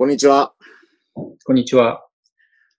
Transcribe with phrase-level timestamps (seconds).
[0.00, 0.54] こんにちは。
[1.44, 2.06] こんにちは。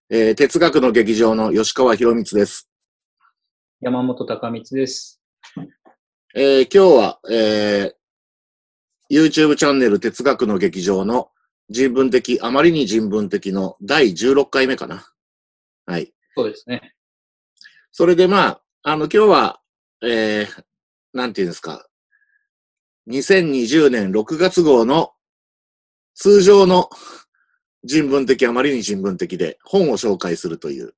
[0.09, 2.69] えー哲学の劇場の吉川博光です。
[3.81, 5.21] 山本隆光です。
[6.33, 11.29] えー今日は、えー YouTube チャンネル哲学の劇場の
[11.67, 15.05] 人文的、あまりに人文的の第16回目かな。
[15.87, 16.13] はい。
[16.37, 16.93] そうですね。
[17.91, 19.59] それでまあ、あの今日は、
[20.01, 20.63] えー
[21.11, 21.85] なんていうんですか。
[23.09, 25.11] 2020年6月号の
[26.19, 26.89] 通常の
[27.85, 30.93] 人文的、あまりに人文的で本を紹介するという。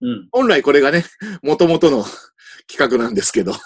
[0.00, 0.28] うん。
[0.32, 1.04] 本来これがね、
[1.40, 2.04] 元々の
[2.68, 3.52] 企画なんですけど。
[3.52, 3.62] そう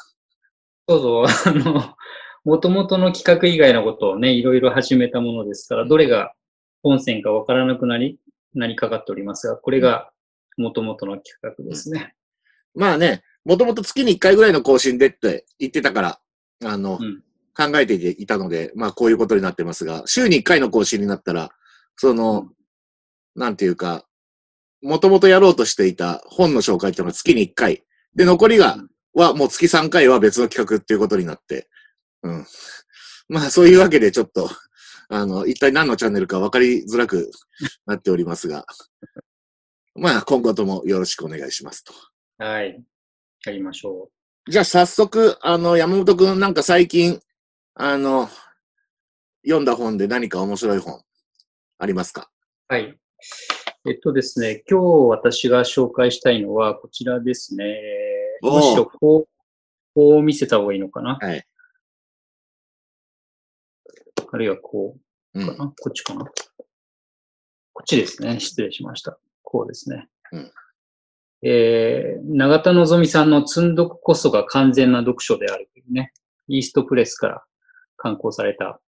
[0.89, 1.25] そう。
[1.49, 1.95] あの、
[2.45, 6.35] 元々の企画以外のことをね、いろいろ始めたものですから、どれが
[6.83, 8.19] 本線かわからなくなり、
[8.53, 10.13] なりかかっておりますが、これが
[10.59, 12.15] 元々の企画ですね。
[12.75, 16.21] まあね、もともと月に1回ぐらいの更新でって言ってたから、
[16.63, 17.23] あの、うん
[17.57, 21.51] 考えていたので、まあこういうことになってますが、週に1回の更新になったら、
[21.97, 22.49] その、
[23.37, 24.07] なんていうか、
[24.83, 27.85] もともとやろうとしていた本の紹介っていうのは月に1回。
[28.15, 28.77] で、残りが、
[29.15, 31.69] はもう月3回は別の企画っていうことになって、
[32.23, 32.47] うん。
[33.29, 34.51] まあそういうわけでちょっと、
[35.09, 37.31] あの、一体何のチャンネルか分かりづらく
[37.87, 38.67] なっておりますが、
[39.95, 41.95] まあ今後ともよろしくお願いしますと。
[42.39, 42.83] はい。
[43.47, 44.11] やりましょ
[44.49, 47.21] じゃあ早速、あの、山本くんなんか最近、
[47.77, 48.29] あの、
[49.45, 51.03] 読んだ本で何か面白い本
[51.79, 52.31] ありますか？
[52.71, 52.73] う。
[52.73, 52.97] はい。
[53.87, 57.65] えっとですね、今日私が紹介したいのはこちらですね。
[58.43, 59.29] むしろこう、
[59.93, 61.19] こう見せた方がいいのかな？
[61.21, 61.45] はい。
[64.31, 64.97] あるいはこ
[65.35, 65.47] ううん。
[65.47, 66.25] かな、こっちかな？
[67.73, 68.39] こっちですね。
[68.39, 69.19] 失礼しました。
[69.43, 70.07] こうですね。
[70.31, 70.53] うん
[71.43, 76.13] えー、永田のぞみさんの積んどくこそが完全な読書であるというね、
[76.49, 77.45] イーストプレスから
[77.97, 78.81] 刊行された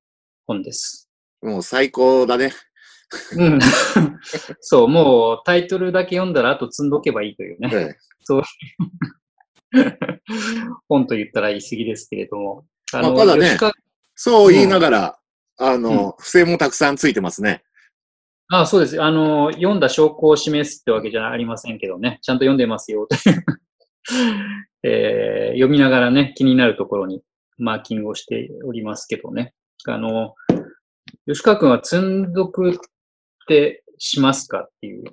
[0.47, 1.09] 本です。
[1.41, 2.51] もう最高だね。
[3.37, 3.59] うん。
[4.61, 7.95] そう、もうタイトルだけ読んだらあと積んどけばいいというね、え
[10.87, 12.65] 本と言ったら言い過ぎですけれども。
[12.93, 13.57] あまあただね
[14.15, 15.19] そう言いながら、
[15.57, 17.63] あの、付箋もたくさんついてますね。
[18.47, 19.01] あそうです。
[19.01, 22.19] あの、読んだ証拠を示すってわけじゃありませんけどね。
[22.21, 23.07] ちゃんと読んでますよ、
[24.83, 27.23] えー読みながらね、気になるところに
[27.57, 29.53] マーキングをしておりますけどね。
[29.87, 30.35] あの、
[31.27, 32.73] 吉川君は積んどくっ
[33.47, 35.03] てしますかっていう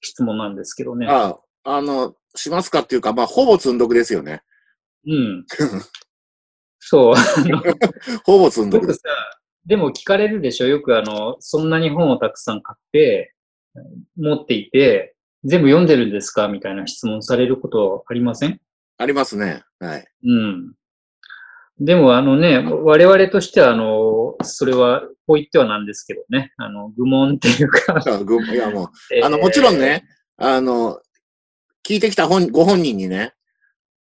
[0.00, 1.06] 質問なんですけどね。
[1.08, 4.42] ああ、あの、しますかっていうか、まあ、ほぼ積んどくですよね。
[5.06, 5.46] うん。
[6.78, 7.14] そう。
[8.24, 9.00] ほぼ積んどく僕さ。、
[9.66, 10.66] でも聞かれるでしょ？
[10.68, 13.34] よくあの、そんなに本をたくさん買って、
[14.16, 15.14] 持っていて、
[15.44, 16.48] 全部読んでるんですか？
[16.48, 18.60] みたいな質問されることありません？
[18.98, 19.62] ありますね。
[19.80, 20.06] はい。
[20.24, 20.74] うん。
[21.78, 28.00] でもあのね、我々としてはあの、それは、こう言ってはなんですけどね、あの、愚問っていうか、
[28.52, 28.88] いや、もう、
[29.24, 30.04] あの、もちろんね、
[30.36, 31.00] あの、
[31.86, 33.34] 聞いてきた本、ご本人にね、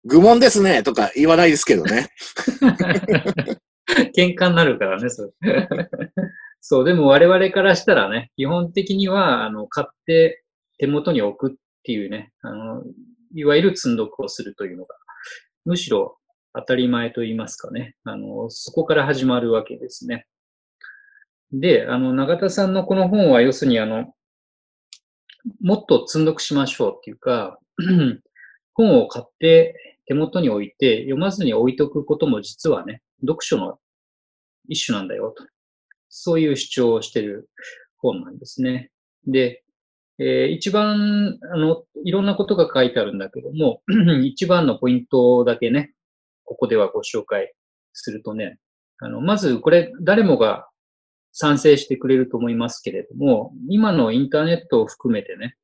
[0.04, 2.08] 愚問ですね、とか言わないですけどね。
[4.16, 5.68] 喧嘩になるからね、それ。
[6.60, 10.42] そう、でも我々からしたらね、基本的には、あの、買って
[10.78, 12.82] 手元に置くっていうね、あの、
[13.34, 14.94] いわゆる積んどくをするというのが、
[15.64, 16.19] むしろ
[16.54, 20.26] 当たり前と言いますかね、あの、そこから始まるわけですね。
[21.52, 24.14] で、あの、永田さんのこの本は、要するにあの、
[25.60, 27.58] もっと積んどくしましょうっていうか、
[28.74, 29.74] 本を買って
[30.06, 33.78] 手元に置いて読まずに置いとくことも実はね、読書の
[34.68, 35.44] 一種なんだよと。
[36.08, 37.48] そういう主張をしてる
[37.98, 38.90] 本なんですね。
[39.26, 39.62] で、
[40.18, 43.82] えー一番、あの、いろんなことが書いてあるんだけども、
[44.24, 45.94] 一番のポイントだけね、
[46.50, 47.54] ここではご紹介
[47.92, 48.58] するとね、
[48.98, 50.66] あの、まずこれ誰もが
[51.30, 55.54] 賛成してくれると思いますけれども、今のインターネットを含めてね、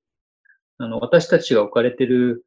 [0.79, 2.45] あの、私たちが置かれてる、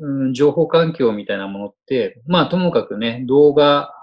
[0.00, 3.94] うん、情報環境みたいなものって、まあともかくね、動画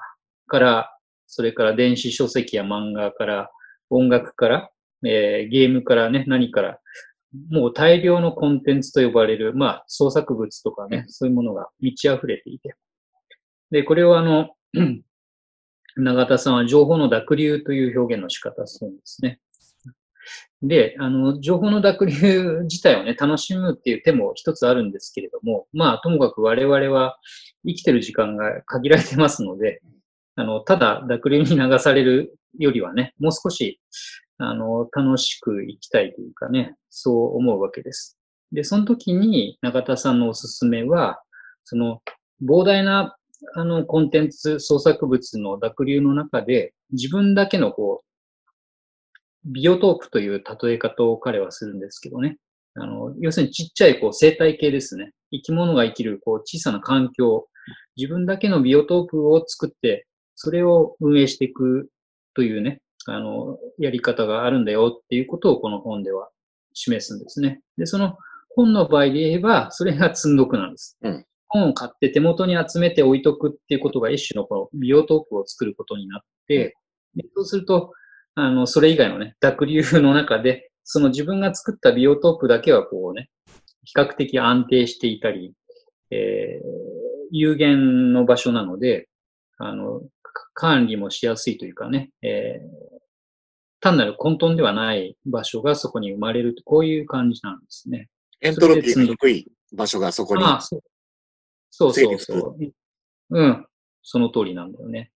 [0.48, 3.52] から、それから電子書籍や漫画から、
[3.90, 4.70] 音楽から、
[5.06, 6.80] えーゲームからね、何から、
[7.52, 12.76] もう大量のコンテンツと呼ばれる、まあ創作物とかね、そういうものが満ち溢れていて。
[13.72, 14.50] で、これをあの、
[15.98, 19.40] 永田さんは情報の濁流という表現の仕方をするんですね。
[20.62, 27.18] で、あの、情報の濁流自体をね、楽しむっていう手も一つあるんですけれども、まあ、ともかく我々は
[27.66, 29.82] 生きてる時間が限られてますので、
[30.36, 33.80] あの、ただ濁流に流されるよりはね、もう少し、
[34.40, 38.18] あの、楽しく生きたいというかね、そう思うわけです。
[38.52, 41.22] で、その時に中田さんのおすすめは、
[41.66, 42.02] その、
[42.44, 43.17] 膨大な
[43.56, 48.08] あの、コンテンツ、創作物の濁流の中で、自分だけのこう、
[49.46, 52.38] ビオトープという例え方を彼はするんですけどね。
[52.76, 55.12] あの、要するにちっちゃいこう生態系ですね。
[55.32, 57.48] 生き物が生きるこう小さな環境、
[57.96, 61.90] 自分だけのビオトープを作って、それを運営していく
[62.36, 66.30] というね、あの、やり方があるんだよっていうことをこの本では
[66.74, 67.62] 示すんですね。
[67.78, 68.18] で、その
[68.56, 70.98] 本の場合で言えば、それが積んどくなんです。
[71.02, 76.76] うん、本を買って手元に集めて置いとくっていうことが一種のこのビオトープを作ることになって、
[77.16, 77.92] でそうすると、
[78.36, 83.30] あの、それ以外のね、濁流の中で、その自分が作ったビオトープだけはこうね、
[83.84, 85.54] 比較的安定していたり、
[86.12, 89.10] えー、有限の場所なので、
[89.58, 90.02] あの、
[90.54, 92.98] 管理もしやすいというかね、えー、
[93.80, 98.08] 単なる混沌ではない場所がそこに生まれると、こういう感じなんですね。
[98.42, 100.44] エントロピーが低い場所がそこに。
[100.44, 100.82] ああそう
[101.78, 102.74] そうそうそう。
[103.30, 103.68] うん。
[104.02, 105.12] その通りなんだよね。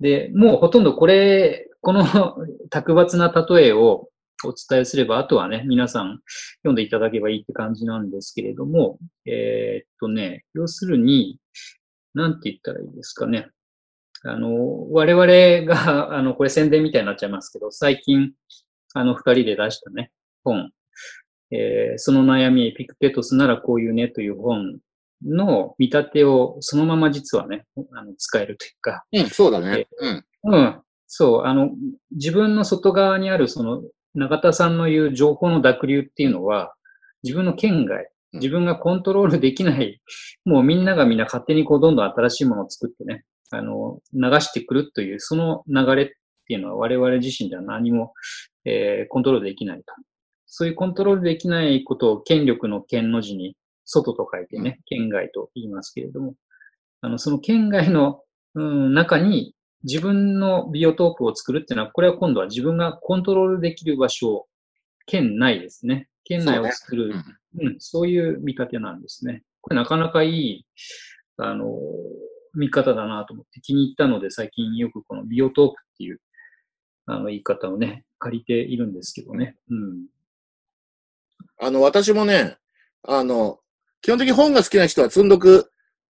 [0.00, 2.02] で、もうほとんどこれ、この
[2.70, 4.08] 卓抜な例えを
[4.44, 6.20] お伝えすれば、あとはね、皆さん
[6.62, 11.38] 読んでいただければいいって感じなんですけれども、えー、っとね、要するに、
[12.14, 13.48] なんて言ったらいいですかね。
[14.24, 18.32] あの、我々が、 あの、これ宣伝みたいになっちゃいますけど、最近、
[18.94, 20.10] あの、二人で出したね、
[20.42, 20.72] 本、
[21.52, 24.80] えー、その悩み、エピクテトスならこういうねという本
[25.26, 29.04] の見立てをそのまま実はね、あの使えるというか。
[29.12, 29.86] うん、そうだね。
[30.00, 30.24] うん。
[30.44, 30.80] うん。
[31.06, 31.70] そう、あの、
[32.12, 33.82] 自分の外側にあるその、
[34.14, 36.74] 永田さんの言う情報の濁流っていうのは、
[37.22, 40.00] 自分の圏外、自分がコントロールできない、
[40.44, 46.06] もうみんながみんな勝手にこうどんどん新しいものを作ってね、あの、流してくるという、その流れっ
[46.46, 48.12] ていうのは我々自身では何も、
[48.64, 49.84] えー、コントロールできないと。
[50.46, 53.56] そういうコントロールできないことを権力の権の字に
[53.90, 56.34] 外と書いてね、県外と言いますけれども、
[57.00, 58.22] あの、その県外の、
[58.54, 59.54] うん、中に
[59.84, 64.46] 自分のビオトープを作るっていうのは、これは今度は自分がコントロールできる場所、
[65.06, 66.08] 県内ですね。
[66.24, 67.24] 県内を作る、そう、ね
[67.58, 69.42] うん、そういう見立てなんですね。
[69.60, 70.66] これなかなかいい、
[71.38, 71.76] あの、
[72.54, 76.20] 見方だなと思って気に入ったので、最近よくこのビオトープっていう、
[77.06, 79.56] あの、言い方をね、借りているんですけどね。
[79.70, 80.06] うん。
[81.58, 82.58] あの、私もね、
[83.02, 83.60] あの、
[84.02, 85.70] 基本的に本が好きな人は積んどく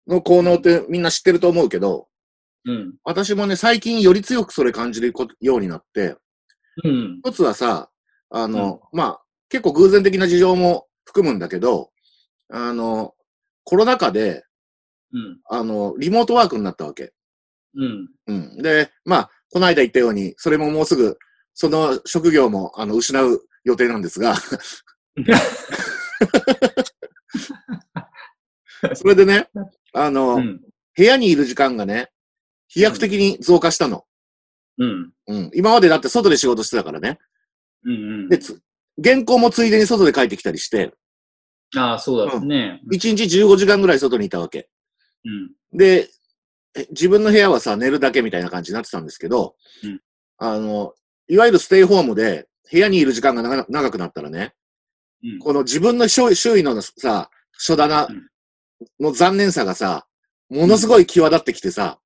[0.07, 2.09] の効能ってみんな知ってると思うけど、
[2.67, 2.95] うん。
[3.05, 6.17] 私もね、最近より強くそれ感じるようになって、
[6.85, 7.21] うん。
[7.25, 7.91] 一つはさ、
[8.31, 11.91] あの、うん、まあ、結構偶然的な事情も含むんだけど、
[12.51, 13.15] あの、
[13.65, 14.45] コロナ禍で、
[15.13, 15.41] うん。
[15.49, 17.13] あの、リモートワークになったわけ。
[17.75, 18.09] うん。
[18.27, 18.63] うん。
[18.63, 21.19] で、まあ、この間言ったように、それももうすぐ、
[21.55, 24.37] その職業も、あの、失う予定なんですが
[28.95, 29.49] それでね、
[29.93, 30.61] あの、うん、
[30.97, 32.11] 部屋にいる時間がね、
[32.69, 34.05] 飛躍的に増加したの。
[34.79, 35.13] うん。
[35.27, 35.51] うん。
[35.55, 37.19] 今までだって外で仕事してたからね。
[37.85, 38.29] うんうん。
[38.29, 38.39] で、
[39.03, 40.93] 原稿もついでに外で帰ってきたりして。
[41.77, 42.81] ああ、そうだね。
[42.91, 44.69] 一、うん、1日15時間ぐらい外にいたわけ。
[45.25, 45.77] うん。
[45.77, 46.09] で、
[46.91, 50.01] 自分の部屋はさ、寝るだけみたいな感じになってたんですけど、うん、
[50.39, 50.95] あの、
[51.29, 54.55] いわゆるステイホームで部屋にいる時間が長くなったらね、
[55.23, 58.09] うん、この自分の周囲のさ、書棚
[58.99, 60.07] の残念さがさ、
[60.49, 61.99] ものすごい際立ってきてさ、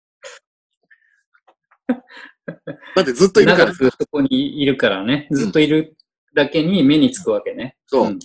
[2.97, 3.91] だってずっといるからさ。
[3.99, 5.29] そこにいるからね。
[5.31, 5.97] ずっといる
[6.35, 7.77] だけに目につくわけね。
[7.87, 8.07] そう。
[8.07, 8.19] うん、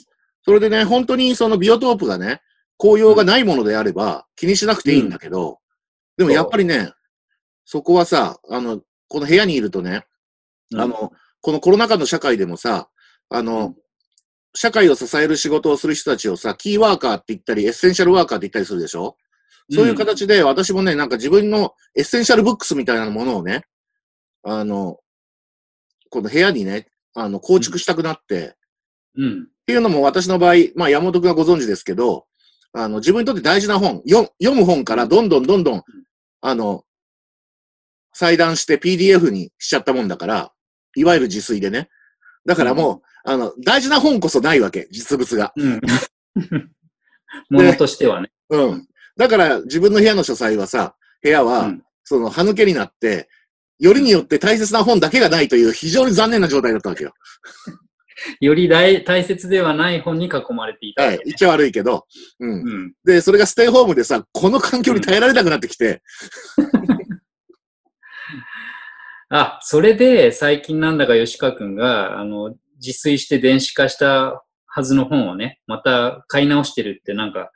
[0.43, 2.41] それでね、本当にそのビオトープがね、
[2.77, 5.59] 紅葉がないものであれば気にしなくていいんだけど、
[6.17, 6.91] でもやっぱりね、
[7.65, 10.05] そこはさ、あの、この部屋にいるとね、
[10.75, 12.89] あの、このコロナ禍の社会でもさ、
[13.29, 13.75] あの、
[14.55, 19.15] 社会を支える仕事をする人たちをさ、キーワーカーって言ったり、エッセンシャルワーカーって言ったりするでしょ？
[19.71, 23.65] そういう形で、私もね、なんか自分のエッセンシャルブックスみたいなものをね、
[24.43, 24.97] あの、
[26.09, 28.55] この部屋にね、あの、構築したくなって、
[29.15, 29.43] うん。
[29.43, 32.25] っていうのも私の場合、まあ山本くんがご存知ですけど、
[32.73, 35.83] あの、自分にとって大事な本、読む本からどんどんどんどん、
[36.41, 36.83] あの、
[38.13, 40.51] 裁断して PDF にしちゃったもんだから、
[40.95, 41.89] いわゆる自炊でね。
[42.45, 45.53] だからもう、あの、大事な本こそないわけ、実物が。
[45.55, 45.81] うん。
[47.49, 48.31] ものとしてはね。
[48.49, 48.87] うん。
[49.17, 51.73] だから自分の部屋の書斎はさ、部屋は、
[52.03, 53.29] その、歯抜けになって、
[53.79, 57.13] よりによって大切な本だけがないという非常に残念な状態だったわけよ。
[58.41, 61.21] より大大切ではない本に囲まれていた、ね、はい。
[61.25, 62.05] 言っちゃ悪いけど、
[62.39, 62.93] うん、うん。
[63.05, 66.01] で、それがステイホームでさ、この環境に耐えられなくなってきて。
[69.29, 77.51] あ、それで最近なんだか吉川くんが、あの、自炊して電子化したはずの本をね、また買い直してるってなんか、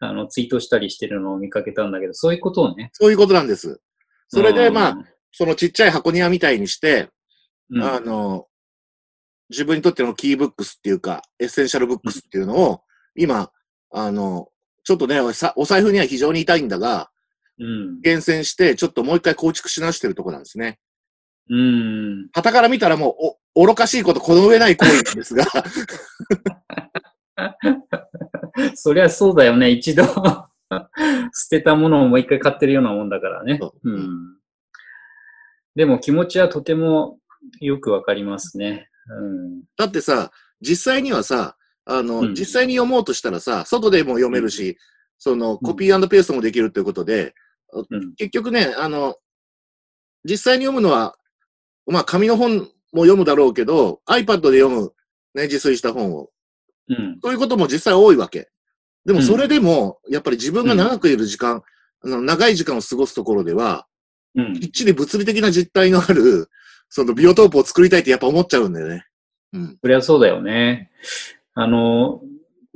[0.00, 2.90] あの、ツイートしたりしてるのを見かけたんだけど、そういうことをね。
[2.92, 3.80] そういうことなんです。
[4.28, 4.96] それで、まあ、
[5.32, 7.08] そのちっちゃい箱庭みたいにして、
[7.70, 8.46] うん、あの、
[9.50, 12.80] 自分にとってのキーブックスっていうか、エッセンシャルブックスっていうのを、
[13.14, 13.50] 今、
[13.92, 14.48] あの、
[14.84, 17.10] ちょっとね、さお財布には非常に痛いんだが、
[17.58, 18.00] うん。
[18.00, 20.78] 厳選して、ちょっともう一回構築し直してるところなんですね。
[21.50, 22.28] うん。
[22.32, 23.14] 旗から見たらもう、
[23.54, 25.44] お、愚かしいこと、この上ない行為なんですが、
[28.74, 29.70] そりゃそうだよね。
[29.70, 30.04] 一度
[31.32, 33.58] 捨てたものをもう一回買ってるようなもんだからね。
[33.60, 34.36] そううん。
[35.74, 37.18] でも気持ちはとても
[37.60, 38.88] よくわかりますね。
[39.08, 39.62] うん。
[39.76, 44.78] だってさ、実際にはさ、あの、うん実際に読もうとしたらさ、外でも読めるし、
[45.18, 47.34] その、コピーペーストもできるということで、
[47.72, 48.14] うん。
[48.14, 49.16] 結局ね、あの、
[50.24, 51.16] 実際に読むのは、
[51.86, 52.58] まあ、紙の本
[52.92, 54.92] も読むだろうけど、iPad で読む、
[55.34, 56.30] ね、自炊した本を。
[56.88, 57.18] うん。
[57.22, 58.48] そういうことも実際多いわけ。
[59.04, 61.62] でも、うんそれでも、やっぱり自分が長くいる時間、
[62.02, 63.86] あの長い時間を過ごすところでは、
[64.34, 66.48] うんきっちり物理的な実体のある、
[66.88, 69.06] そのビオトープを作りたいってやっぱ思っちゃうんだよね。
[69.52, 69.78] うん。
[69.80, 70.90] そりゃそうだよね。
[71.54, 72.20] あの、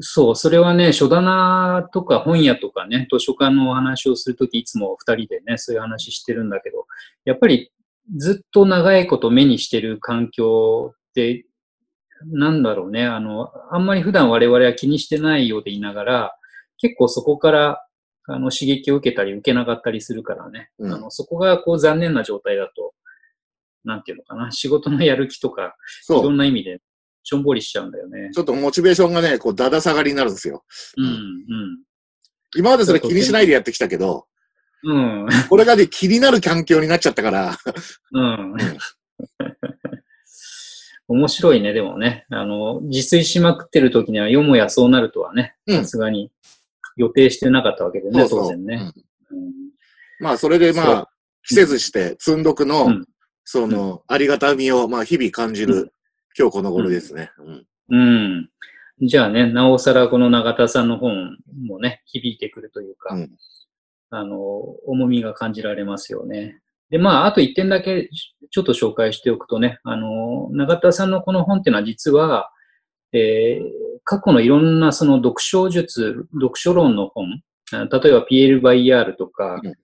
[0.01, 6.87] そう、それはね、書棚とか本屋とかね、図書館のお話をするとき、いつも二人でね、そういう話してるんだけど、
[7.25, 7.73] やっぱり
[8.17, 11.45] ずっと長いこと目にしてる環境って、
[12.27, 16.35] なんだろうね、あの、あんまり普段我々は気にしてないようでいながら、
[16.79, 17.85] 結構そこから、
[18.27, 22.95] あの、刺激を受けたり受けなかったりするからね、うんあの、そこがこう残念な状態だと、
[23.85, 25.77] なんていうのかな、仕事のやる気とか、
[26.09, 26.31] いろ。
[26.31, 26.81] んな意味で、
[27.23, 28.31] しょんぼりしちゃうんだよね。
[28.33, 30.65] ちょっとモチベーションがね、こう、だだ下がりになるんですよ。
[30.97, 31.79] うん、
[32.57, 34.27] 今までそれ気にしないでやってきたけど、
[34.85, 37.57] うん、うん、これがね、気になる環境になっちゃったから、
[38.13, 38.57] うん。
[41.09, 42.27] 面白いね、でもね。
[42.31, 46.31] あの、自炊しまくってる時には、よもやそうなるとはね、うんさすがに
[46.97, 48.93] 予定してなかったわけでね、そうそう当然ね。
[49.31, 49.53] うん
[50.21, 51.09] まあ、それでまあ、
[51.47, 53.05] 季節して、積んどくの、うん
[53.45, 55.91] その、ありがたみを、まあ、日々感じる、うん
[56.39, 57.33] 今日この頃ですね。
[57.39, 57.67] うん。
[57.89, 59.09] うん。
[59.09, 63.31] じゃあね、なおさらこの永田さんの本もね、響いてくるというか、うん
[64.11, 64.37] あの、
[64.87, 66.59] 重みが感じられますよね。
[66.91, 68.09] で、まあ、あと一点だけ
[68.51, 72.51] ちょっと紹介しておくとね、あの、永田さんのこの本っていうのは実は、
[73.13, 79.75] えー過去のいろんなその読書術、読書論の本、あ例えばピエール・バイヤールとか、うん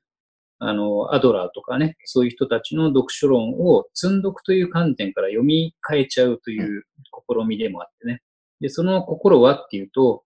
[0.60, 6.84] あの、アドラーとかね、そういう人たちの読書論を積んどくという観点から読み替えちゃうという
[7.28, 8.22] 試みでもあってね。
[8.60, 10.22] で、その心はっていうと、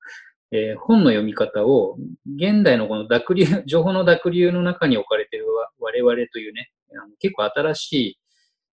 [0.50, 8.18] えー本の読み方を、現代のこの濁流、 情報の濁流の中に置かれているわ我々というね、あの結構新しい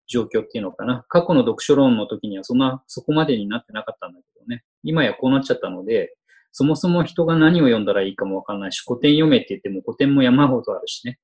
[0.08, 1.04] 状況っていうのかな。
[1.08, 4.64] 過去の読書論の時にはそんな、そこまでになってなかったんだけどね。
[4.82, 6.16] 今やこうなっちゃったので、
[6.52, 11.20] そもそも人が何を読んだらいいかもわかんないし、古典読めって言っても古典も山ほどあるしね。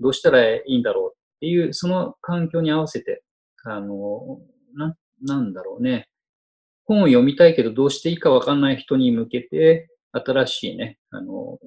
[0.00, 3.22] どうしたらいいんだろうっていう、その環境に合わせて、
[3.64, 4.40] あの、
[4.74, 6.08] な、なんだろうね。
[6.84, 11.58] 本を読みたいけどどうしていいかわかんない人に向けて、新しいね、あの、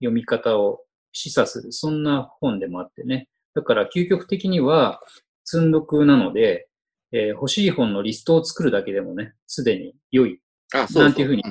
[0.00, 0.80] 読み方を
[1.12, 3.28] 示唆する、そんな本でもあってね。
[3.54, 5.00] だから究極的には、
[5.44, 6.68] 積んどくなので、
[7.10, 10.40] えー欲しい本のリストを作るだけでもね、すでに良い。
[10.74, 11.02] あ、そうそう。
[11.04, 11.42] なんていうふうに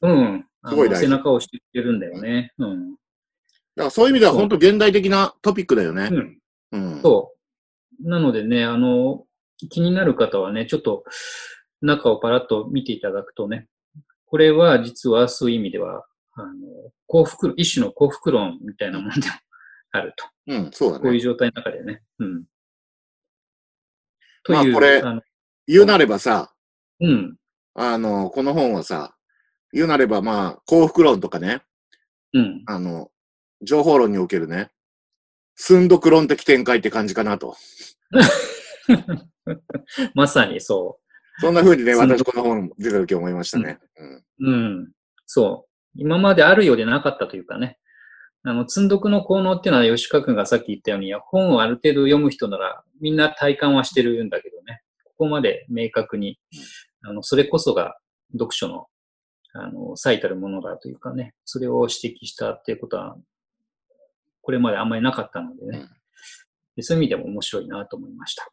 [0.00, 2.52] うんすごい大事背中を押してくれるんだよね。
[2.58, 2.92] うん。
[2.92, 6.14] だからそういう意味では本当現代的なトピックだよねう。
[6.14, 6.38] ん。
[6.72, 7.02] うん。
[7.02, 7.34] そ
[8.04, 8.08] う。
[8.08, 9.24] なのでね、あの、
[9.70, 11.04] 気になる方はね、ちょっと
[11.82, 13.68] 中をパラッと見ていただくとね、
[14.26, 16.50] これは実はそういう意味では、あの、
[17.06, 19.26] 幸福論、一種の幸福論みたいなものでも
[19.92, 20.24] あると。
[20.46, 21.20] うん、そうだこういうね。
[21.20, 22.02] 状態の中でね。
[22.18, 22.44] うん。
[24.44, 25.20] とまあいう、これあの
[25.66, 26.52] 言うなればさ、
[27.00, 27.36] うん、
[27.74, 29.14] あの、この本はさ、
[29.72, 31.62] 言うなればまあ、幸福論とかね、
[32.32, 32.62] うん。
[32.66, 33.10] あの、
[33.62, 34.70] 情報論におけるね、
[35.54, 37.56] 寸読論的展開って感じかなと。
[40.14, 40.98] まさにそ
[41.38, 43.78] そんな風にね、私この本出た時思いましたね。
[43.98, 44.16] うん。
[44.16, 44.24] う。
[44.40, 44.50] う
[44.82, 44.92] ん。
[45.26, 45.70] そう。
[45.96, 47.78] 今まであるようでなかったというかね。
[48.44, 54.82] あの、積んどくの効能っていうのは吉川君がさっき言ったように、本をある程度読む人ならみんな体感はしてるんだけどね。
[55.04, 56.38] ここまで明確に、
[57.02, 57.96] あの、それこそが
[58.32, 58.86] 読書の、
[59.54, 61.34] あの、最たるものだというかね。
[61.44, 63.16] それを指摘したっていうことは、
[64.42, 65.78] これまであんまりなかったのでね。
[65.78, 65.90] うん
[66.76, 68.48] でそういう意味でも面白いなと思いました。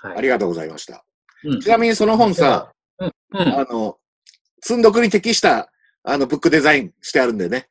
[0.00, 0.18] はい。
[0.18, 1.04] ありがとうございました。
[1.44, 3.48] うんちなみにその本さ、うん、うん。
[3.60, 3.98] あの、
[4.60, 5.70] 積んどくに適した、
[6.02, 7.68] あの、ブックデザインしてあるんでね。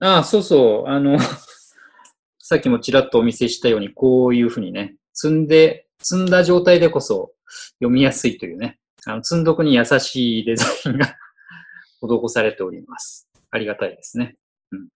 [0.00, 0.88] ああ、そうそう。
[0.88, 1.18] あの、
[2.38, 7.34] さっきもちらっとお見せしたように、こういうふうにね、積んで、積んだ状態でこそ
[7.74, 11.16] 読みやすいというね、あの積んどくに優しいデザインが
[12.00, 13.28] 施されております。
[13.50, 14.36] ありがたいですね。
[14.70, 14.88] うん、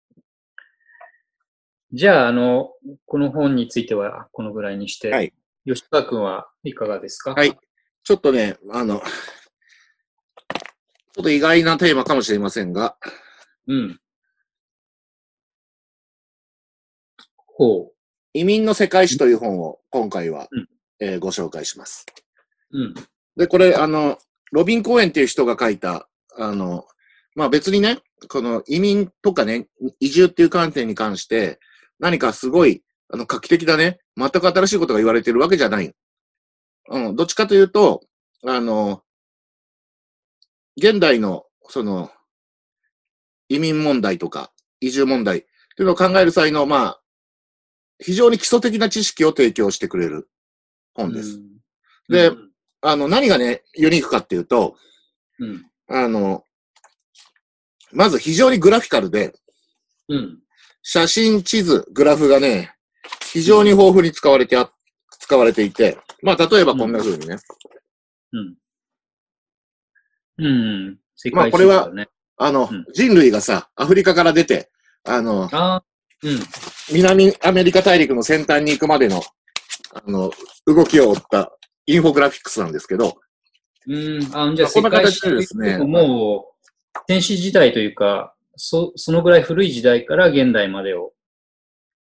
[1.93, 2.73] じゃあ、あの、
[3.07, 5.33] この本についてはこのぐらいにして、はい
[5.65, 7.35] 吉川君はいかがですか？
[7.35, 7.57] はい。
[8.05, 12.97] ちょっとね、あの、ちょっと意外なテーマかもしれませんが、
[13.69, 14.01] うん。
[17.37, 17.93] ほ
[18.35, 20.69] 移民の世界史という本を今回は、うん
[21.01, 22.07] えーご紹介します。
[22.71, 22.79] う。
[22.79, 22.95] うん。
[23.37, 24.19] で、これ、あの、
[24.53, 26.87] ロビン・コーエンっていう人が書いた、あの、
[27.35, 29.67] まあ別にね、この移民とかね、
[30.01, 31.59] 移住っていう観点に関して、
[31.99, 35.93] 何かすごい、あの、画期的だね、全く新しいことが言われてるわけじゃない。
[36.89, 38.03] うん、どっちかというと、
[38.47, 39.03] あの、
[40.77, 42.11] 現代の、その、
[43.49, 47.03] 移民問題とか、移住問題っていうのを考える際の、まあ、
[47.99, 50.29] 非常に基礎的な知識を提供してくれる
[50.95, 51.37] 本です。
[51.37, 51.53] うん
[52.09, 52.53] でうん
[52.85, 54.77] あの、何がね、ユニークかっていうと、
[55.39, 55.65] うん。
[55.89, 56.45] あの、
[57.93, 59.33] まず非常にグラフィカルで、
[60.09, 60.41] うん。
[60.83, 62.75] 写真、地図、グラフがね、
[63.33, 64.69] 非常に豊富に使われてあ、
[65.21, 67.37] 使われていて、まあ、例えばこんな風にね、
[68.33, 68.55] うん。
[70.39, 70.99] うん。
[71.17, 71.91] 世まあこれは
[72.37, 74.71] あの、うん人類がさ、アフリカから出て、
[75.05, 76.39] あの、あーうん。
[76.93, 79.23] 南アメリカ大陸の先端に行くまでの、
[79.95, 80.31] あの、
[80.67, 81.53] 動きを追った
[81.87, 83.17] インフォグラフィックスなんですけど、
[83.87, 84.23] うん。
[84.33, 86.47] あ、じゃあこんな形史でですねも
[86.95, 91.13] う、天史時代というか、そ、そのぐらい古い時代から現代までを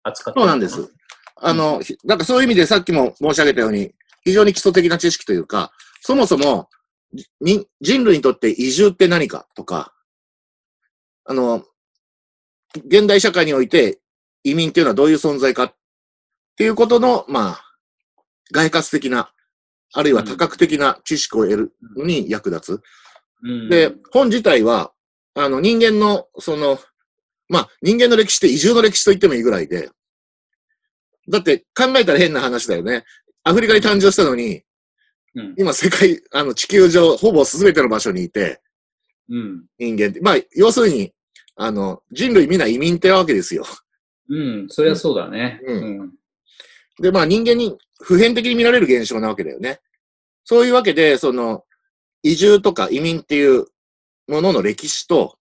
[0.02, 0.92] 扱ってそうなんです。。
[1.36, 3.92] あの、ひなんかそういう意味でさっきも申し上げたように、
[4.24, 6.68] 非常に基礎的な知識というか、そもそも、
[7.42, 9.92] 人類にとって移住って何かとか、
[11.24, 11.64] あの、
[12.86, 14.00] 現代社会において
[14.44, 15.74] 移民っていうのはどういう存在かっ
[16.56, 17.64] ていうことの、まあ、
[18.50, 19.30] 外活的な、
[19.92, 22.82] あるいは多角的な知識を得るのに役立つ。
[23.44, 24.92] うん、で、本自体は、
[25.34, 26.78] あの、人間の、その、
[27.48, 29.90] まあ、人間の歴史って移住の歴史と言ってもいいぐらいで、
[31.28, 33.04] だって考えたら変な話だよね。
[33.44, 34.62] アフリカに誕生したのに、
[35.34, 35.54] うん。
[35.56, 38.60] 今世界、あの、地球上、ほぼ全ての場所にいて、
[39.28, 39.64] うん。
[39.78, 41.12] 人間って、まあ、要するに、
[41.56, 43.64] あの、人類皆移民ってわけですよ。
[44.28, 44.66] うん。
[44.68, 45.60] そりゃそうだね。
[45.66, 46.12] ううん。
[47.00, 49.80] で、まあ、人間に普遍的に見られる現象なわけだよね。
[50.44, 51.64] そういうわけで、その、
[52.22, 53.66] 移住とか移民っていう
[54.28, 55.38] ものの歴史と、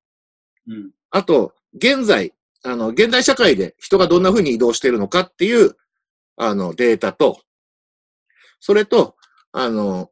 [0.67, 0.91] うん。
[1.09, 2.33] あと、現在、
[2.63, 5.75] あの、現代社会で人がどんな風に移動しているのかっていう、
[6.37, 7.41] あの、データと、
[8.61, 9.17] それと、
[9.51, 10.09] あの、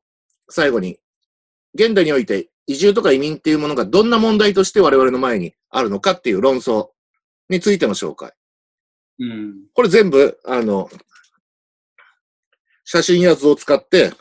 [0.49, 0.97] 最後に、
[1.75, 6.89] 現代において移住とか移民っていうものがどんな問題として我々の前にあるのかっていう論争
[7.47, 8.33] についての紹介。
[9.19, 9.53] うん。
[9.73, 10.89] これ全部、あの、
[12.83, 14.11] 写真や図を使って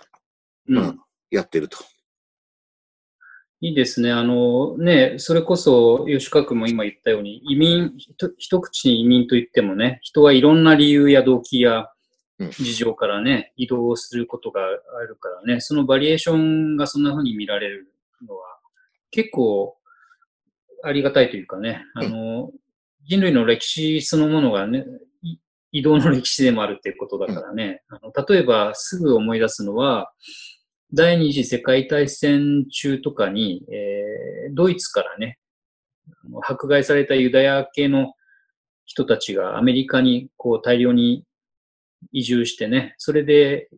[0.69, 0.75] うん。
[0.77, 0.95] まあ
[1.31, 1.79] やってると。
[3.61, 4.13] いいですね。
[4.13, 7.93] あの、ね、それこそ、吉川君も今言ったように、移民、
[8.39, 11.87] 一口に移民と言ってもね、人はいろんな理由や動機やうん
[12.39, 17.93] 事情からね、移動することがあるからね、そのバリエーションがそんな風に見られる
[18.27, 18.59] のは、
[19.11, 19.77] 結構
[20.83, 22.51] ありがたいというかね、あの、
[23.07, 24.85] 人類の歴史そのものがね、
[25.23, 25.39] い
[25.73, 30.13] 移動の歴史でもあるっていうことだからね、あの例えばすぐ思い出すのは、
[30.93, 35.39] 第二次世界大戦中とかに、えードイツからね、
[36.43, 38.15] 迫害されたユダヤ系の
[38.87, 41.25] 人たちがアメリカにこう大量に
[42.13, 43.69] 移住してね、それで、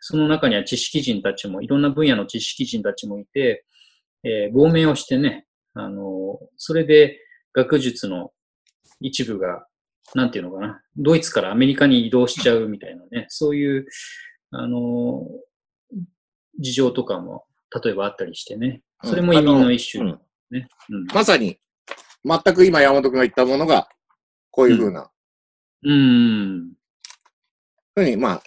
[0.00, 3.64] その中には知識人たちも、いろんな分野の知識人たちもいて、
[4.24, 7.18] えー亡命をしてね、あの、それで
[7.52, 8.32] 学術の
[9.00, 9.66] 一部が、
[10.14, 13.86] なんていうのかな、ドイツからアメリカに移動しちゃうみたいなね、そういう、
[14.50, 15.22] あの、
[16.58, 17.44] 事情とかも、
[17.84, 18.82] 例えばあったりしてね。
[19.04, 20.68] それも移民の一種うんね。
[20.88, 21.06] うん。
[21.12, 21.58] まさに、
[22.24, 23.88] 全く今山本君が言ったものが、
[24.50, 25.10] こういうふうな、
[25.84, 26.72] うん。
[27.96, 28.42] ふうに、まあ、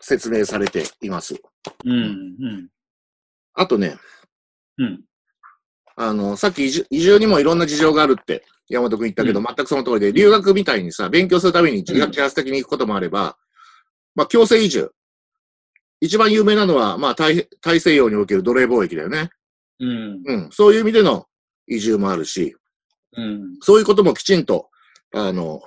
[0.00, 1.34] 説明されています。
[1.84, 1.92] うん。
[1.92, 2.68] うん。
[3.54, 3.96] あとね、
[4.78, 5.00] うん。
[5.96, 13.36] あの、さっき移住移住にもいろんな事情があるって山本君言ったけど、うん全くその通りで、留学みたいにさ、勉強するために自自発的に行くこともあれば、
[14.14, 14.92] まあ、強制移住。
[16.00, 19.30] 一番有名なのは、まあ大、大西洋における奴隷貿易だよね。
[19.80, 20.22] うん。
[20.26, 20.48] うん。
[20.52, 21.26] そういう意味での
[21.66, 22.54] 移住もあるし、
[23.16, 23.56] うん。
[23.60, 24.68] そういうこともきちんと、
[25.12, 25.60] あの、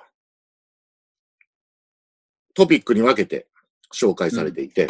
[2.58, 3.46] トピックに分けて
[3.93, 4.89] 紹介されていて、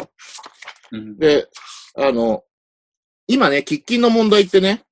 [0.90, 1.18] うん。
[1.18, 1.46] で、
[1.96, 2.42] あの、
[3.26, 4.84] 今ね、喫緊の問題ってね、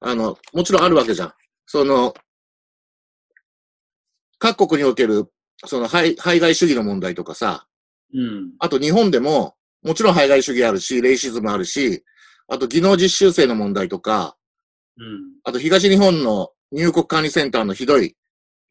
[0.00, 1.32] あの、もちろんあるわけじゃん。
[1.64, 2.12] その、
[4.40, 5.30] 各国における、
[5.64, 7.68] その、排排外主義の問題とかさ、
[8.12, 8.52] うん。
[8.58, 9.54] あと日本でも、
[9.84, 12.04] もちろん排外主義あるし、レイシズムあるし、
[12.48, 14.36] あと技能実習生の問題とか、
[14.96, 15.04] うん。
[15.44, 18.16] あと東日本の入国管理センターのひどい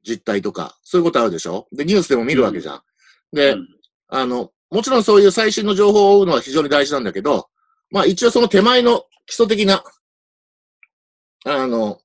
[0.05, 1.69] 実態とか、そういうことあるでしょ？
[1.71, 2.81] で、ニュースでも見るわけじゃん。
[3.33, 3.67] で、うん
[4.09, 7.49] あの、もちろんそういう最新の情報を追うのは非常に大事なんだけど、
[7.91, 9.83] まあ一応その手前の基礎的な
[11.45, 11.99] あの、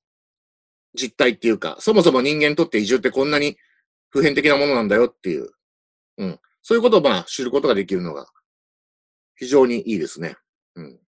[0.95, 3.57] 実態っていうか、そもそも人間にとって移住ってこんなに
[4.09, 5.49] 普遍的なものなんだよっていう、
[6.17, 6.39] うん。
[6.61, 8.27] そういうことをまあ知ることができるのが
[9.35, 10.37] 非常にいいですね。
[10.75, 10.99] うん。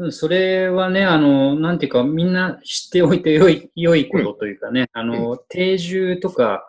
[0.00, 6.64] うんそれはね、あの、なんていうか、みんな知っておいて良い、良いことというかね、あの、定住とか、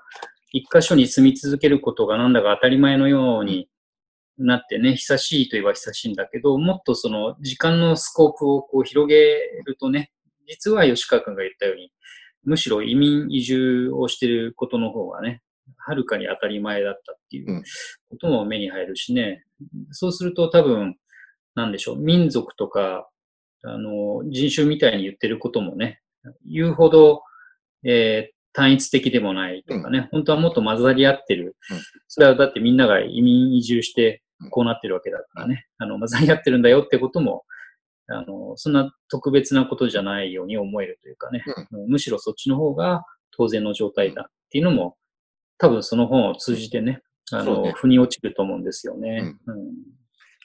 [0.52, 3.70] 一箇所に住み続けることがなんだか当たり前のように
[4.38, 9.16] なってね、久しいといえば久しいんだけど、もっとその時間のスコープをこう広げ
[9.66, 10.12] るとね、
[10.48, 11.92] 実は吉川君が言ったように、
[12.44, 15.42] むしろ移民移住をしていることの方がね、
[15.78, 17.64] はるかに当たり前だったっていう
[18.10, 19.44] ことも目に入るしね、
[19.92, 20.98] そうすると多分、
[21.56, 23.10] なんでしょう、民族とか、
[23.64, 26.02] あの、人種みたいに言ってることもね、
[26.46, 27.24] 言うほど、
[27.84, 31.56] えー単一的でもないとかね、本当はもっと混ざり合ってる。
[31.70, 31.80] うん。
[32.08, 37.46] それはだってみんなが移民移住してこうなってるわけだからね、あの、混ざり合ってるんだよってことも、
[38.08, 41.44] あの、そんな特別なことじゃないように思えるというかね、
[41.88, 44.98] むしろそっちの方が当然の状態だっていうのも、
[45.60, 47.74] 多分その本を通じてね、あの、ね。
[47.76, 49.36] 腑に落ちると思うんですよね。
[49.46, 49.74] うん。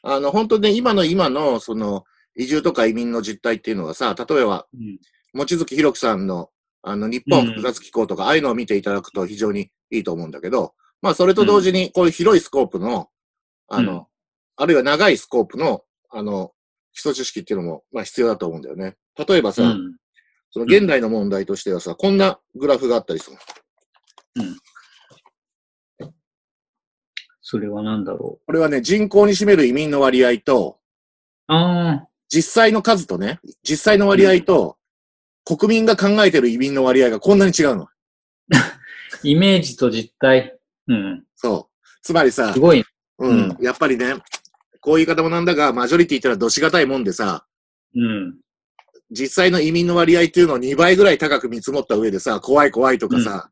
[0.02, 2.04] あの、本当ね、今の今の、その、
[2.36, 4.98] 移住とか移民の実態っていうのがさ、例えば、うん。
[5.32, 6.50] 望月博樹さんの、
[6.82, 13.08] あの、日本複雑機構とか、ああいうのを見ていただくと非常にいいと思うんだけど、まあ、それと同時に、こういう広いスコープの、
[13.68, 14.06] あの、うん
[14.54, 16.52] あるいは長いスコープの、あの、
[16.92, 18.96] 基礎知識っていうのも、まあ、必要だと思うんだよね。
[19.26, 19.96] 例えばさ、うん
[20.54, 23.38] その現代の問題としてはさ、こんなグラフがあったりする。
[27.40, 30.78] それは何だろこれはね、人口に占める移民の割合と、
[31.48, 31.52] う。
[31.52, 34.76] ああ、実際の数とね、実際の割合と、
[35.44, 37.88] 国民が考えてる移民の割合がこんなに違うの？
[39.22, 40.58] イメージと実態。
[40.88, 41.24] うん。
[41.36, 41.86] そう。
[42.02, 42.84] つまりさす、ごい。
[43.18, 44.16] うん、うんやっぱりね、
[44.80, 47.46] こういう言い方もなんだが、マジョリティってのはどしがたいもんでさ、
[47.94, 48.36] うん。
[49.10, 53.50] 実際の移民の割合っていうのを2倍ぐらい高く見積もった上でさ、怖い怖いとかさ、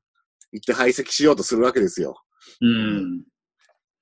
[0.52, 2.20] 言って排斥しようとするわけですよ。
[2.60, 3.22] うん。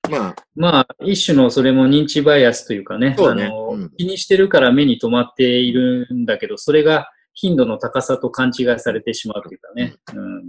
[0.09, 9.95] まあ、まあ、一種のそれも認知バイアスというかね、そうねあのうん気にしてるから目に留まっているんだけど、それが頻度の高さと勘違いされてしまうというかね。
[10.13, 10.43] うん。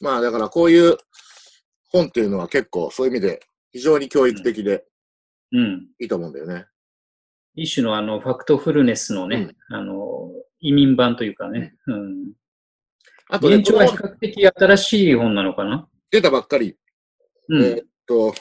[0.00, 0.96] まあだからこういう
[1.92, 3.40] 本っていうのは結構そういう意味で
[3.72, 4.84] 非常に教育的で
[5.52, 5.88] うん。
[6.00, 6.66] いいと思うんだよね。
[7.54, 11.74] 一種のあの、ファクトフルネスのね、あの、移民版というかね。
[11.86, 12.32] うん。
[13.28, 15.88] あとね、現状は比較的新しい本なのかな？
[16.10, 16.76] 出たばっかり、
[17.48, 17.62] うん。
[17.62, 18.34] えーっと、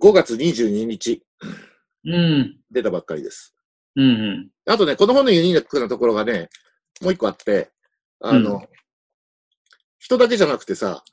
[0.00, 1.24] 5月22日
[2.04, 2.60] うん。
[2.70, 3.54] 出たばっかりです。
[3.96, 4.04] うん。
[4.04, 4.50] うん。
[4.66, 6.48] あとね、この本のユニークなところがね、
[7.00, 7.70] もう一個あって、
[8.20, 8.68] あの、うん
[9.98, 11.04] 人だけじゃなくてさ、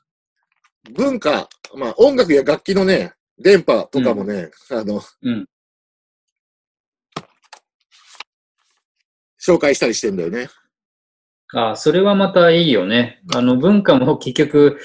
[0.94, 5.46] 文化、まあ音楽や楽器のね、電波とかもね、あの、うん。
[9.38, 10.48] 紹介したりしてんだよね。
[11.52, 13.20] ああ、それはまたいいよね。
[13.34, 14.78] あの、文化も 結局、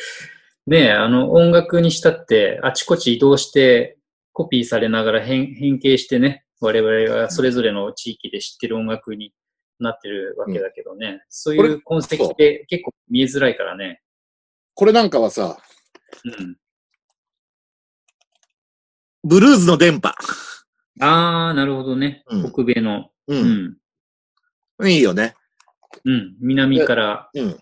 [0.68, 3.98] ね、あの、音楽にしたって、あちこち移動して、
[4.34, 9.34] コピーされながら変変形してね、我々がそれぞれの地域で知ってる音楽に
[9.80, 11.24] なってるわけだけどね。
[11.28, 14.02] そうこれいう痕跡って結構見えづらいからね。
[14.76, 15.58] これなんかはさ、
[16.24, 16.56] うん。
[19.24, 20.10] ブルーズの電波。
[21.00, 22.24] ああ、なるほどね。
[22.28, 23.10] うん北米の。
[23.28, 23.36] う。
[23.36, 23.78] うん
[24.84, 24.88] ん。
[24.88, 25.36] いいよね。
[26.06, 26.36] うん。
[26.40, 27.30] 南から。
[27.34, 27.58] うん。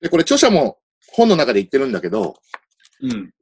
[0.00, 0.78] で、これ著者も
[1.12, 2.36] 本の中で言ってるんだけど、
[3.02, 3.32] うん。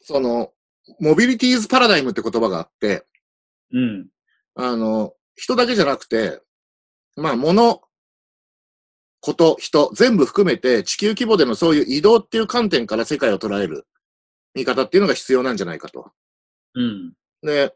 [0.00, 0.52] その、
[1.00, 3.04] モビリティーズパラダイムって言葉があって、
[3.72, 4.08] うん。
[4.54, 6.40] あの、人だけじゃなくて、
[7.16, 7.82] まあ、物、
[9.20, 13.86] こと、人、全部含めて地球規模でのそういう移動っていう観点から世界を捉える
[14.54, 16.12] 見方っていうのが必要なんじゃないかと。
[16.74, 17.12] うん。
[17.42, 17.74] で、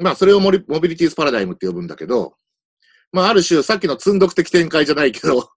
[0.00, 2.34] まあ、それをモリモビリティーズパラダイムって呼ぶんだけど、
[3.12, 5.50] まあ、ある種、さっきの積んどく的展開じゃないけど、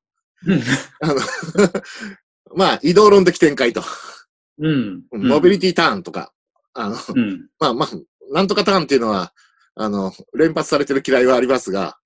[0.46, 0.62] うん。
[1.02, 1.16] あの、
[2.56, 3.84] まあ、移動論的展開と。
[4.60, 5.04] うん。
[5.12, 6.34] モビリティターンとか、
[6.74, 7.50] あの、うん。
[7.60, 7.90] まあまあ、
[8.32, 9.34] なんとかターンっていうのは、
[9.78, 11.98] あの、連発されてる嫌いはありますが、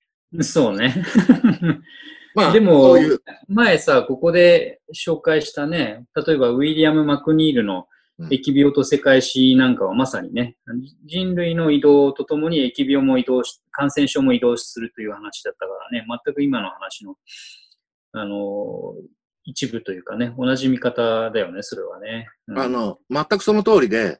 [0.41, 1.03] そうね。
[2.33, 2.95] まあ、でも
[3.49, 7.87] 前さ、ここで紹介したね、例えばウィリアム・マクニールの
[8.19, 8.27] うん。
[8.27, 10.55] 疫病と世界史なんかはまさにね、
[11.05, 17.15] 人類の移動とともに疫病も移動し、感染症も移動するという話だったからね、全く今の話の、
[18.11, 18.93] あの、
[19.43, 22.27] 一部というかね、同じ見方だよね、それはね。
[22.47, 22.59] うん。
[22.59, 24.19] あ、の、全くその通りで、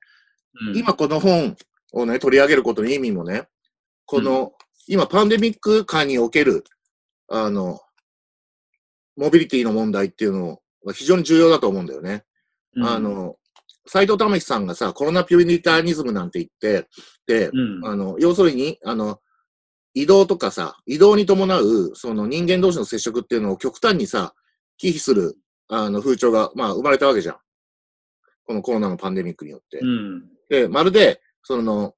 [0.70, 0.78] うん。
[0.78, 1.56] 今この本
[1.91, 3.47] をね、取り上げることの意味もね、
[4.06, 4.54] この、
[4.88, 6.63] 今パンデミック下における、
[7.30, 7.80] あの、
[9.15, 12.23] モビリティの問題っていうのが非常に重要だと思うんだよね。
[12.75, 13.36] うんあ、の、
[13.86, 16.88] 斎藤玉樹さんがさ、コロナピュリタニズムなんて言って、
[17.27, 19.19] で、うん、あの、要するに、あの、
[19.93, 24.34] 移動とかさ、移動に伴う、その人間同士の接触っていうのを極端にさ、
[24.77, 25.36] 忌避する、
[25.67, 27.38] あの、風潮が、まあ、生まれたわけじゃん。
[28.45, 29.80] このコロナのパンデミックによって。
[29.80, 30.23] うん。
[30.49, 31.95] で、まるで、その、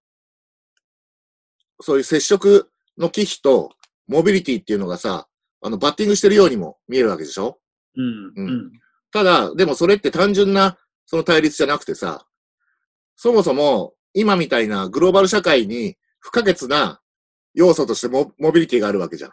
[1.81, 3.71] そういう接触の忌避と、
[4.07, 5.27] モビリティっていうのがさ、
[5.61, 7.59] あの、バッティングしてるようにも見えるわけでしょ？
[7.95, 8.03] うん。
[8.03, 8.71] ううんん。
[9.11, 12.25] ただ、でもそれって単純な、その対立じゃなくてさ、
[13.15, 17.01] そもそも、今みたいなグローバル社会に不可欠な
[17.53, 19.31] 要素としてモモビリティがあるわけじゃん。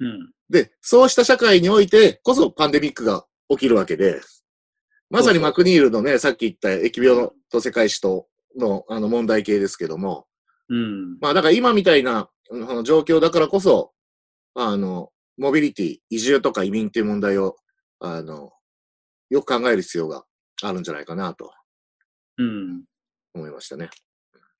[0.00, 0.32] うん。
[0.50, 4.20] で、そうした社会においてこそパンデミックが起きるわけで、
[5.10, 8.26] まさにマクニールのね、さっき言った疫病と世界史と
[8.58, 10.26] のあの問題系ですけども、
[10.68, 11.18] うん。
[11.20, 12.28] まあだから今みたいな
[12.84, 13.92] 状況だからこそ、
[14.54, 17.56] あの、モビリティ、移住とか移民っていう問題を、
[18.00, 18.52] あの、
[19.30, 20.24] よく考える必要が
[20.62, 21.50] あるんじゃないかなと
[22.38, 22.84] うん。
[23.34, 23.90] 思いましたね。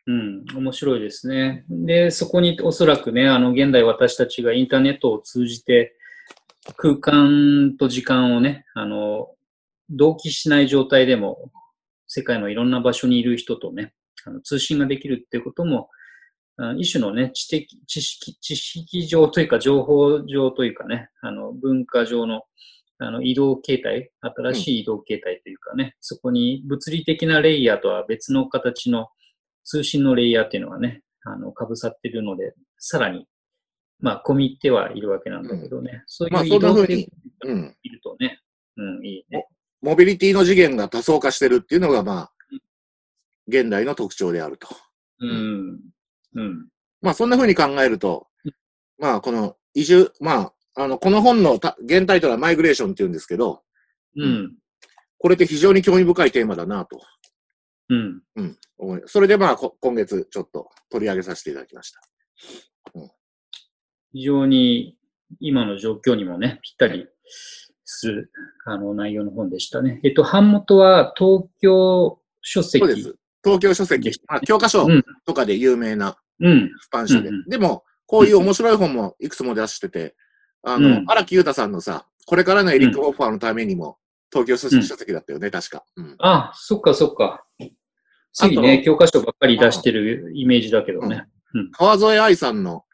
[0.07, 1.64] うん、面白いですね。
[1.70, 5.96] で、そこにおそらくね、あの、現代私たちがインターネットを通じて、
[6.76, 9.28] 空間と時間をね、あの、
[9.90, 11.50] 同期しない状態でも、
[12.16, 13.92] 世界のいろんな場所にいる人とね、
[14.24, 15.88] あの通信ができるっていうことも、
[16.57, 22.42] あ一種のね、知的、知識、知識上というか、情報上というかね、あの、文化上の、
[22.98, 29.09] あの、移動形態、新しい移動形態というかね、そこに物理的なレイヤーとは別の形の
[29.64, 33.27] 通信のレイヤーっていうのがね、あの、被さってるので、さらに、
[33.98, 37.09] まあ、込み入ってはいるわけなんだけどね、そうまあいう移動ってそんな風に
[37.46, 37.77] うん。
[37.83, 38.40] いるとね、
[38.77, 39.48] うん、いいね。
[39.85, 42.33] モビリティの次元が多層化してるっていうのが、まあ、
[43.47, 44.68] 現代の特徴であると。
[45.20, 45.81] うん。
[46.37, 46.68] うん。
[47.03, 48.27] まあ、そんな風に考えると、
[48.99, 53.61] まあ、この移住、まあ、あの、この本のた原タイトルはマイグレーションって言うんですけど、
[54.16, 54.57] うん。
[55.18, 56.99] これって非常に興味深いテーマだなと、
[57.90, 58.23] うん。
[58.37, 62.01] うん、それでまあ、こ今月ちょっと取り上げさせていただきました。
[64.14, 64.97] 非常に
[65.40, 67.07] 今の状況にもね、ぴったり
[67.85, 68.31] する、
[68.64, 70.01] あの、内容の本でしたね。
[70.05, 72.79] えっと、版元は東京書籍。
[72.79, 73.16] そうです。
[73.42, 76.68] 東京書籍、まあ、教科書うんとかで有名なうん。
[76.68, 77.29] 出版社で。
[77.29, 80.14] うんうんでも、こういう面白い本もいくつも出してて、
[80.62, 83.99] あの、うん荒木裕太さんのさ、これからのエリック・うんオファーのためにも、
[84.33, 85.85] 東京書籍書籍だったよね、確か。
[85.97, 86.16] うん。
[86.18, 87.44] あ、そっかそっか。
[88.33, 91.29] 次ね、教科書ばっかり出してるイメージだけどね。
[91.73, 92.85] 川添愛さんの、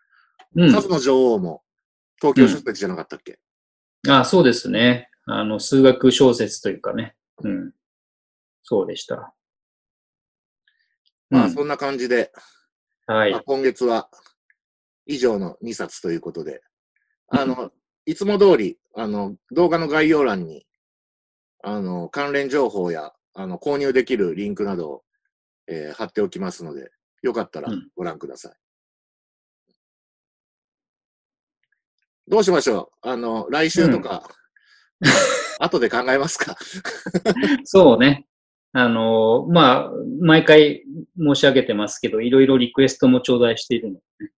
[0.54, 0.72] うん。
[0.72, 1.62] 数の女王も、
[2.20, 3.38] 東京書籍じゃなかったっけ、
[4.08, 5.10] あ、そうですね。
[5.26, 7.14] あの、数学小説というかね。
[7.42, 7.72] うん。
[8.62, 9.34] そうでした。
[11.28, 12.32] まあ、うんそんな感じで、
[13.06, 13.42] はいまあ。
[13.44, 14.08] 今月は
[15.06, 16.62] 以上の2冊ということで、
[17.28, 17.72] あの、
[18.06, 20.66] いつも通り、あの、動画の概要欄に、
[21.62, 25.04] あの、関連情報や、あの、購入できるリンクなどを、
[25.66, 26.90] えー貼っておきますので、
[27.22, 28.54] よかったらうんご覧ください。
[32.30, 34.22] どうしましょうあの、来週とか、
[35.58, 36.56] 後で考えますか
[37.64, 38.24] そうね。
[38.72, 39.90] あの、まあ、
[40.20, 40.84] 毎回
[41.18, 44.30] 申し上げてますけど、いろいろリクエストも頂戴しているので、ね、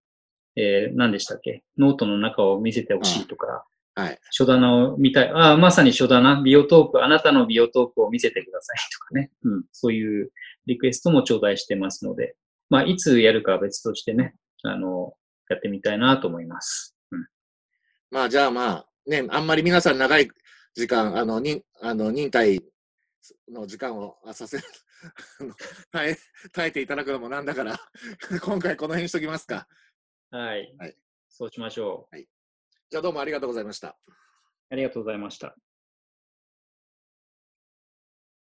[0.56, 1.64] えー、何でしたっけ？
[1.76, 4.18] ノートの中を見せてほしいとか、はい。
[4.30, 5.30] 書棚を見たい。
[5.30, 9.30] ああ、まさに書棚、ビオトープ、あなたのビオトープを見せてくださいとかね。
[9.44, 9.64] うん。
[9.72, 10.30] そういう
[10.64, 12.36] リクエストも頂戴してますので、
[12.70, 15.12] まあ、いつやるかは別としてね、あの、
[15.50, 16.91] やってみたいなと思います。
[18.12, 18.16] うん。
[18.16, 20.28] まあ、じゃあまあ、ね、あんまり皆さん長い
[20.74, 22.60] 時間、あの、に、あの、忍耐
[23.50, 24.58] の時間をあさせ、
[25.90, 26.16] 耐え、
[26.52, 27.76] 耐えていただくのもなんだから、
[28.42, 29.66] 今回この辺にしときますか。
[30.30, 30.74] はい。
[30.78, 30.96] はい
[31.34, 32.16] そうしましょう。
[32.18, 33.96] じゃあどうもありがとうございました。
[34.68, 35.56] ありがとうございました。